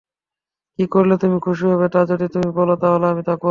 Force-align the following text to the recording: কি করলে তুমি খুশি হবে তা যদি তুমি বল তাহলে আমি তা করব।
কি 0.79 0.83
করলে 0.91 1.15
তুমি 1.17 1.37
খুশি 1.45 1.65
হবে 1.71 1.87
তা 1.89 1.99
যদি 2.11 2.25
তুমি 2.33 2.49
বল 2.53 2.69
তাহলে 2.81 3.05
আমি 3.07 3.23
তা 3.23 3.33
করব। 3.35 3.49